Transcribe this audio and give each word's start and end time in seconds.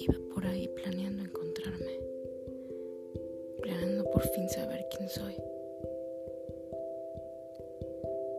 iba 0.00 0.14
por 0.34 0.46
ahí 0.46 0.68
planeando 0.68 1.22
encontrarme, 1.22 2.00
planeando 3.62 4.04
por 4.10 4.22
fin 4.22 4.48
saber 4.48 4.86
quién 4.94 5.08
soy. 5.08 5.34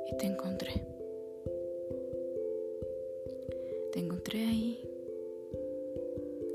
Y 0.07 0.17
te 0.17 0.25
encontré. 0.25 0.71
Te 3.91 3.99
encontré 3.99 4.39
ahí, 4.39 4.79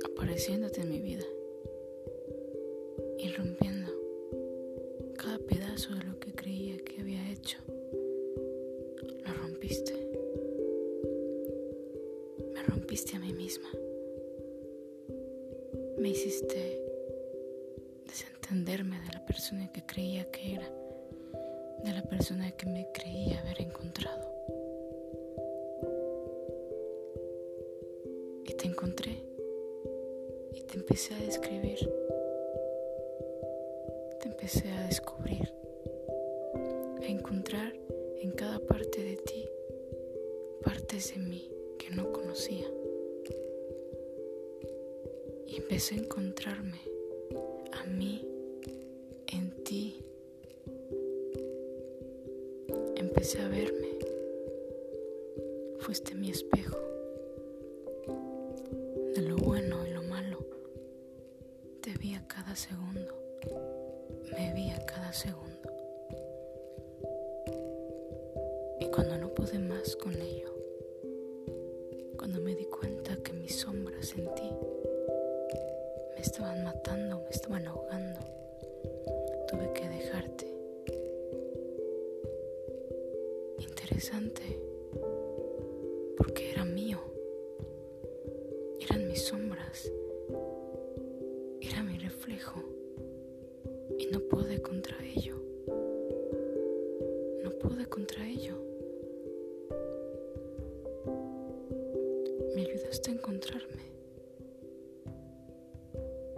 apareciéndote 0.05 0.81
en 0.81 0.91
mi 0.91 1.01
vida 1.01 1.25
y 3.19 3.29
rompiendo 3.33 3.93
cada 5.17 5.39
pedazo 5.39 5.95
de 5.95 6.05
lo 6.05 6.19
que 6.19 6.33
creía 6.33 6.77
que 6.79 7.01
había 7.01 7.31
hecho. 7.33 7.59
Lo 9.25 9.33
rompiste. 9.35 9.93
Me 12.53 12.63
rompiste 12.65 13.17
a 13.17 13.21
mí 13.21 13.33
misma. 13.33 13.69
Me 16.03 16.09
hiciste 16.09 16.83
desentenderme 18.09 18.99
de 19.03 19.13
la 19.13 19.25
persona 19.25 19.71
que 19.71 19.87
creía 19.87 20.29
que 20.33 20.55
era, 20.55 20.69
de 21.85 21.93
la 21.93 22.03
persona 22.03 22.51
que 22.51 22.67
me 22.67 22.89
creía 22.93 23.39
haber 23.39 23.63
encontrado. 23.63 24.29
Y 28.45 28.53
te 28.55 28.67
encontré 28.67 29.23
y 30.53 30.63
te 30.63 30.75
empecé 30.75 31.15
a 31.15 31.19
describir, 31.19 31.79
te 34.21 34.27
empecé 34.27 34.73
a 34.73 34.89
descubrir, 34.89 35.55
a 37.01 37.07
encontrar 37.07 37.73
en 38.21 38.33
cada 38.33 38.59
parte 38.59 39.05
de 39.05 39.17
ti 39.19 39.49
partes 40.65 41.15
de 41.15 41.21
mí 41.21 41.49
que 41.79 41.91
no 41.91 42.11
conocía. 42.11 42.67
Y 45.53 45.57
empecé 45.57 45.97
a 45.97 45.99
encontrarme 45.99 46.81
a 47.73 47.85
mí 47.85 48.27
en 49.27 49.51
ti. 49.65 50.03
Empecé 52.97 53.43
a 53.43 53.49
verme. 53.49 53.99
Fuiste 55.81 56.15
mi 56.15 56.31
espejo. 56.31 56.79
De 59.15 59.21
lo 59.21 59.37
bueno 59.37 59.87
y 59.87 59.91
lo 59.91 60.03
malo. 60.05 60.39
Te 61.83 61.99
vi 61.99 62.15
a 62.15 62.27
cada 62.27 62.57
segundo. 62.57 63.15
Me 64.33 64.55
vi 64.55 64.71
a 64.71 64.87
cada 64.87 65.13
segundo. 65.13 65.69
Y 68.81 68.87
cuando 68.87 69.19
no 69.19 69.35
pude 69.35 69.59
más 69.59 69.97
con 69.97 70.15
ello, 70.15 70.51
cuando 72.17 72.41
me 72.41 72.55
di 72.55 72.65
cuenta 72.65 73.17
que 73.17 73.35
mis 73.35 73.55
sombras 73.57 74.15
en 74.17 74.35
ti 74.35 74.51
me 76.23 76.27
estaban 76.27 76.63
matando, 76.63 77.19
me 77.19 77.31
estaban 77.31 77.67
ahogando, 77.67 78.21
tuve 79.49 79.73
que 79.73 79.89
dejarte. 79.89 80.47
Interesante, 83.59 84.43
porque 86.17 86.53
era 86.53 86.65
mío, 86.65 87.01
eran 88.79 89.09
mis 89.09 89.25
sombras, 89.25 89.91
era 91.61 91.83
mi 91.83 91.99
reflejo. 91.99 92.61
Y 93.99 94.07
no 94.07 94.21
pude 94.21 94.63
contra 94.63 94.97
ello, 95.05 95.43
no 97.43 97.51
pude 97.59 97.87
contra 97.87 98.25
ello. 98.29 98.55
Me 102.55 102.61
ayudaste 102.61 103.11
a 103.11 103.15
encontrarme, 103.15 103.83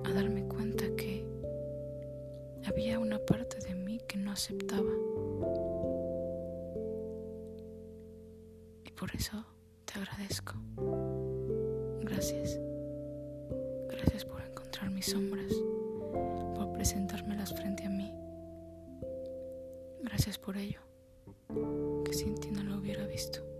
a 0.05 0.13
darme 0.13 0.45
cuenta 0.47 0.85
que 0.97 1.25
había 2.67 2.99
una 2.99 3.19
parte 3.19 3.59
de 3.67 3.75
mí 3.75 4.01
que 4.07 4.17
no 4.19 4.33
aceptaba. 4.33 4.93
Y 8.85 8.91
por 8.93 9.15
eso 9.15 9.45
te 9.85 9.99
agradezco. 9.99 10.55
Gracias. 12.01 12.59
Gracias 13.89 14.25
por 14.25 14.43
encontrar 14.43 14.91
mis 14.91 15.07
sombras, 15.07 15.53
por 16.55 16.73
presentármelas 16.73 17.55
frente 17.55 17.85
a 17.85 17.91
mí. 17.91 18.13
Gracias 20.03 20.39
por 20.39 20.57
ello, 20.57 20.81
que 22.05 22.13
sin 22.13 22.35
ti 22.37 22.51
no 22.51 22.63
lo 22.63 22.77
hubiera 22.79 23.07
visto. 23.07 23.54